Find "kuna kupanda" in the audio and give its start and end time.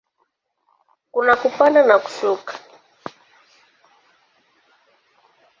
1.11-1.83